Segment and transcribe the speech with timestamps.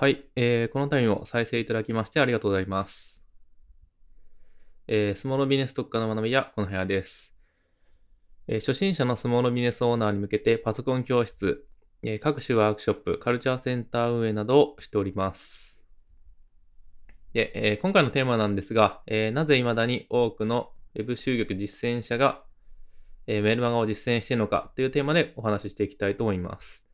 [0.00, 3.22] はい、えー、このタイムを再生いただきましてありがとうございます。
[4.88, 7.34] えー、スモールビジネス特化の学びやこの部屋です。
[8.48, 11.66] えー、初心者のスモールビジネスオーナーに向けてパソコン教室、
[12.02, 15.82] えー、各種ワークショップ、カルチャーセンター運営などをしております。
[17.34, 22.42] で、えー、今回のテーマなんですが、えー、なぜ未だに多くの Web 集客実践者が、
[23.26, 26.89] えー、メールマガを実践しているのかというテーマでお話ししていきたいと思います。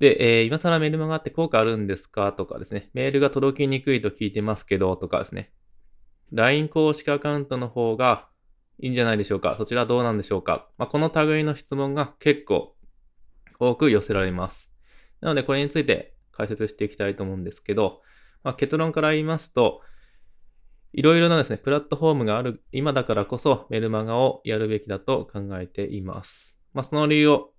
[0.00, 2.32] で、えー、今更メルマガって効果あるんですか？
[2.32, 5.52] とかですね、メールが届きにくいと聞いてますけど、とかですね、
[6.32, 8.28] LINE 公式アカウントの方が
[8.78, 9.56] いいんじゃないでしょうか？
[9.58, 12.74] そちらどうなんでしょうか、まあ、この類の質問が結構
[13.58, 14.72] 多く寄せられます。
[15.20, 18.00] なので、これについて解説していきたいと思うんですけど、
[18.42, 19.82] まあ、結論から言いますと、
[20.94, 26.58] いろいろなですね、プラットフォームがある今だからこそメルマガをやるべきだと考えています。
[26.72, 27.52] まあ、その理由を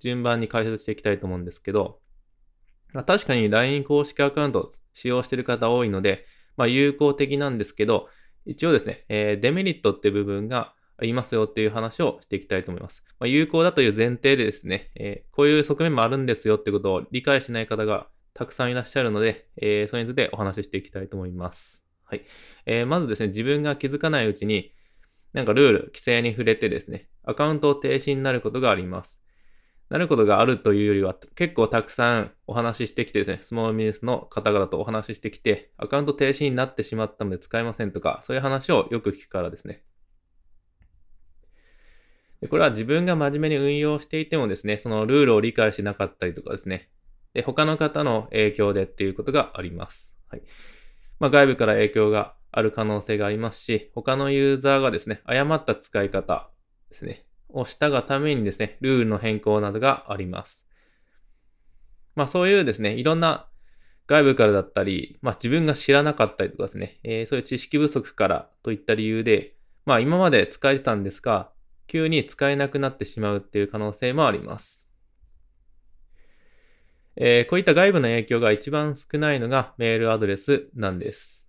[0.00, 2.00] 順番に解説していきたいと思うんですけど、
[2.92, 6.26] まあ、確かに LINE 公式アカウントを使用している方多いので、
[6.56, 8.08] まあ、有効的なんですけど、
[8.46, 13.04] 一応ですね、えー、デメリットって部分がありますよっていう話をしていきたいと思います。
[13.20, 21.84] まあ、有効だという前提でですね、えー、こういう側面もあるんですよってことを理解してない方がたくさんいらっしゃるので、えー、それについてお話ししていきたいと思います。
[22.04, 22.22] はい。
[22.66, 24.72] えー、まずですね、自分が気づかないうちに、
[25.32, 29.22] なんかルール、規制に触れてですね、アカウントを停止になることがあります。
[29.90, 39.82] なることがあるというよりは、結構たくさんお話ししてきてですね、スモールビジネスの方々とお話ししてきて、アカウント停止になってしまったので使えませんとか、そういう話をよく聞くからですね。
[42.40, 46.90] でこれは自分が真面目に運用していてもですね、そのルールを理解してなかったりとかですね、
[47.34, 50.16] で他の方の影響でっていうことがあります。
[50.28, 50.42] はい。
[51.18, 56.50] まあ、外部から影響がある可能性がありますし、他のユーザーがですね、誤った使い方
[56.90, 60.66] ですね、をしたがためにですね、ルールの変更などがあります。
[62.14, 63.48] まあそういうですね、いろんな
[64.06, 69.54] 外部からだったり、まあ自分が知らなかったりとかですね、えー、そういう知識不足からといった理由で、
[69.86, 71.50] まあ今まで使えてたんですが、
[71.86, 74.90] 急に使えなくなってしまうっていう可能性もあります。
[77.16, 81.47] えー、こういった外部の影響が一番少ないのがメールアドレスなんです。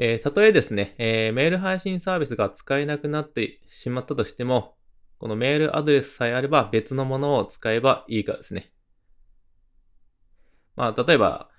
[0.00, 4.76] えー、たとえですね、えー、メール配信サービスが使えなくなってしまったとしても、
[5.18, 8.70] このメールアドレスさえあれば別のものを使えばいいからですね。
[10.76, 11.50] まあ、例えば、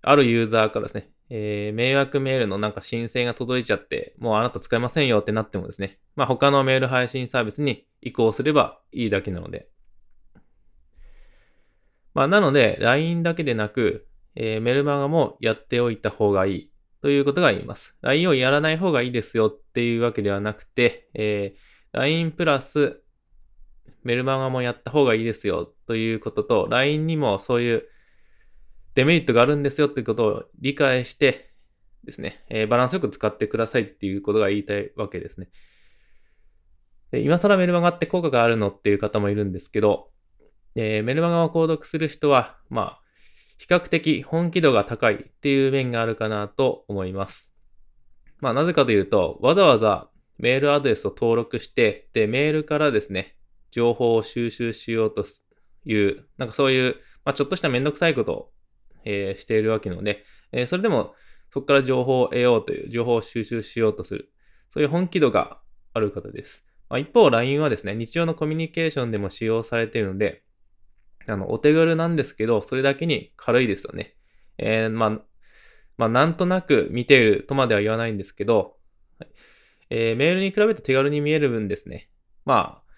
[0.00, 9.68] あるユーザーからですね、えー、迷惑メールのなんか申請が届いちゃって、もうあなた使えませんよってなってもですね、まあ他のメール配信サービスに移行すればいいだけなので。
[12.14, 17.96] まあなので、LINE だけでなく、えー、メルマガもやっておいた方がいいということが言います。
[18.02, 23.00] LINE をやらない方がいいですよっていうわけではなくて、えー、LINE プラス
[24.02, 27.84] メルマガもやった方がいいですよということと、LINE にもそういう
[28.94, 31.52] デメリットがあるんですよっていうことを理解して
[32.04, 35.48] ですね、えー、バランスよく使ってくださいっていうことが言いたいわけですね。
[37.10, 40.10] で今更メルマガって効果があるのっていう方もいるんですけど、
[40.74, 43.02] えー、メルマガを購読する人は、まあ、
[43.58, 47.52] 比較的本気度が高いっていう面があるかなと思います。
[48.40, 50.08] まあなぜかというと、わざわざ
[50.38, 53.36] メールアドレスを登録して、で、メールからですね、
[53.70, 55.26] 情報を収集しようと
[55.84, 58.52] いう、なんかそういう、まあちょっとしためんどくさいことを、
[59.04, 61.14] えー、しているわけなので、えー、それでも
[61.52, 64.32] そこから情報を得ようという、情報を収集しようとする、
[64.72, 65.58] そういう本気度が
[65.94, 66.64] ある方です。
[66.88, 70.42] まあ、一方、LINE はですね、日常のコミュニケーションでも使用されているので、
[71.28, 74.16] あの、お手軽なんですけど、それだけに軽いですよね。
[74.58, 75.20] えー、まあ、
[75.96, 78.76] まあ、なんとなく見ているとまでは言わないんですけど、
[79.90, 82.10] えー、メールに比べて手軽に見える分ですね。
[82.44, 82.88] まあ、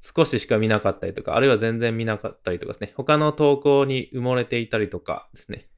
[0.00, 2.92] 少ししか見なかったりとか、あるいは全然見なかったりとかですね。
[2.96, 5.68] 他の投稿に埋もれていたりとかですね。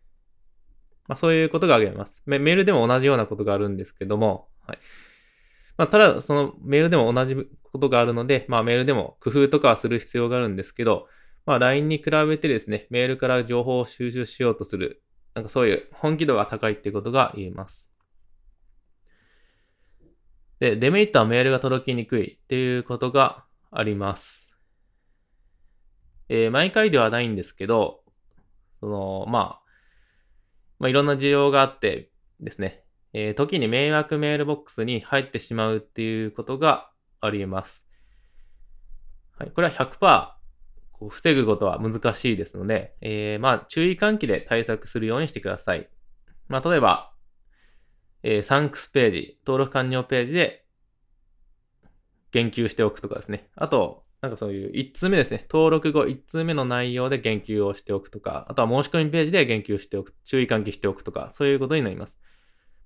[1.07, 2.23] まあ、そういうことが挙げます。
[2.27, 4.79] メールでも同じようなことがあるんですけども、はい。
[5.77, 11.07] まあ、ただ、そのメールでも同じことがあるので、まあ、メールでも工夫とかはする必要があるんですけど、
[11.47, 15.03] まあ LINE に比べてですね、メールから情報を収集しようとする、
[15.35, 17.91] なんかそういう本気度が高いっていうことが言えます。
[20.59, 24.57] で、デメリットはメールが届きにくいっていうことがあります。
[26.29, 28.03] えー、毎回ではないんですけど、
[28.81, 29.63] その、まあ、
[30.79, 32.11] まあ、いろんな需要があって
[32.41, 32.83] ですね、
[33.13, 36.91] えー、時に迷惑メールボックスに入ってしまうっていうことが
[37.21, 37.87] あり得ます。
[39.39, 40.36] はい、これは100%
[40.99, 45.89] こう防ぐことは難しいですので、えー、まあ、注意喚起で対策するようにしてください。
[46.49, 47.13] まあ、例えば、
[48.23, 50.65] えー、サンクスページ、登録完了ページで
[52.33, 53.51] 言及しておくとかですね。
[53.57, 55.47] あと、なんかそういう1通目ですね。
[55.51, 62.19] 登録後1通目の内容で言及をしておくとか、あとは申し込みページで言及しておく、注意喚起しておくとか、そういうことになります。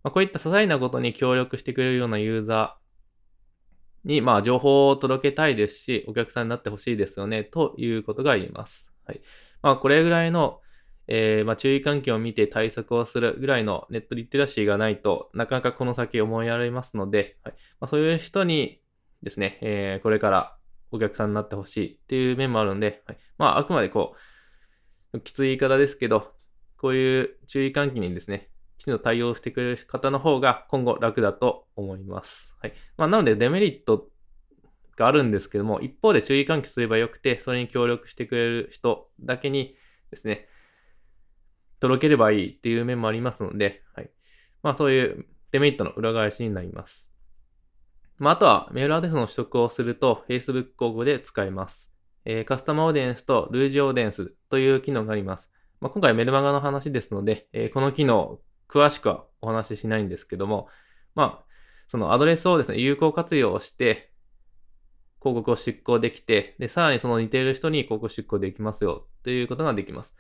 [0.02, 2.89] まあ、こういった些細なことに協力してくれるようなユーザー
[4.05, 8.93] に、まあ、情報を届けたいですし、お客さんになってほしいですよね、ということが言えます。
[9.05, 9.20] はい。
[9.62, 10.61] まあ、これぐらいの、
[11.06, 18.81] えー、まあ、注意喚起を見て対策をするぐらいのネットリテラシーがないとなかなかこの先思いやられますので、はいまあ、そういう人に
[19.23, 20.56] ですね、えー、これから
[20.93, 24.14] お客さんになってほしいっていう面もあるんで、はい、まあ、あくまでこ
[25.12, 26.32] う、きつい言い方ですけど、
[26.76, 28.49] こういう注意喚起にですね、
[28.81, 32.56] きちんと対応してくれる方の方が今後楽だと思います。
[32.62, 32.73] はい。
[32.97, 34.09] まあ、なのでデメリット
[34.97, 39.77] があるんですけども、一方で注意喚起すればよくて、それに協力してくれる人だけに
[40.11, 40.49] ですね、
[41.79, 44.11] 届ければいいっていう面もありますので、はい。
[44.62, 47.12] まあそういうデメリットの裏返しになります。
[48.17, 51.93] まああとはメールアドレスの取得をすると Facebook 広告で使えます。
[52.25, 55.53] えー、カスタマーオーディエンスとルージオーディエンスという機能があります。
[55.81, 58.38] まあ、今回メルマガの話ですので、えー、この機能
[58.70, 60.69] 詳しくはお話ししないんですけども、
[61.14, 61.44] まあ、
[61.88, 64.12] そのアドレスをですね、有効活用して、
[65.20, 70.17] 広告を執行できて、で、さらにその似ている人に広告執行できますよ、ということができます。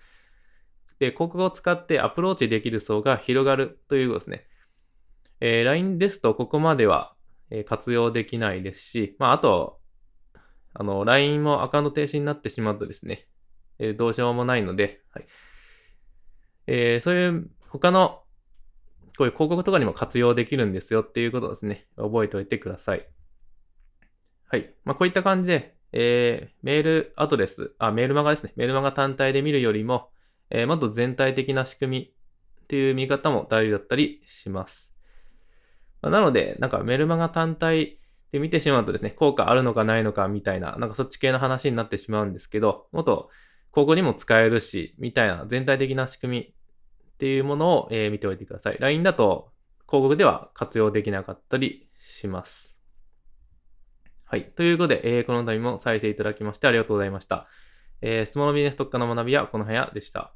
[0.98, 4.46] で、広告を使ってアプローチできる層が広がるということですね。
[5.40, 7.14] えー、LINE ですとここまでは、
[7.52, 9.80] え活用できないですし、まあ、あと、
[10.72, 13.26] あの、LINE もアカウント停止になってしまうとですね、
[13.78, 15.26] えー、どうしようもないので、はい。
[16.66, 18.22] えー、そういう他の
[19.20, 23.06] こういう広告とかにも活用できるんですよっていうことですね、覚えておいてください。
[24.48, 24.72] はい。
[24.86, 28.54] まあ、こういった感じで、えー、メールアドレス、あ、メールマガですね。
[28.56, 30.08] メールマガ単体で見るよりも、
[30.48, 32.04] えー、もっと全体的な仕組み
[32.62, 34.94] っていう見方も大事だったりします。
[36.00, 37.98] まあ、なので、なんかメルマガ単体
[38.32, 43.28] で見てしまうとですね、効果あるのかないのかみたいな、なんかそっち系の話になってしまうんですけど、もっと
[43.70, 46.54] ここにも使えるし、みたいな全体的な仕組み
[47.20, 48.78] っていうものを、え、見ておいてください。
[48.80, 49.52] LINE だと
[49.86, 52.78] 広告では活用できなかったりします。
[54.24, 54.46] はい。
[54.52, 57.46] ということで、えー、この度も再生いただきましてありがとうございました。
[58.00, 60.32] えー、質問のビジネス特化の学びはこの部屋でした。